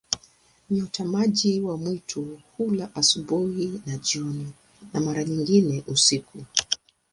Nyati-maji 0.69 1.61
wa 1.61 1.77
mwitu 1.77 2.41
hula 2.57 2.95
asubuhi 2.95 3.81
na 3.85 3.97
jioni, 3.97 4.51
na 4.93 4.99
mara 4.99 5.23
nyingine 5.23 5.83
usiku. 5.87 6.45